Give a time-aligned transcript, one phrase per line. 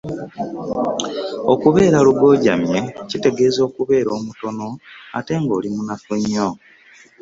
[1.53, 4.67] Okubeera lugoojamye kitegeeza okubeera omutono
[5.17, 6.49] ate ng’oli munafu nnyo.